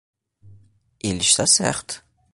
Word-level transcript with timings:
Ele 1.03 1.21
está 1.21 1.45
certo 1.45 2.03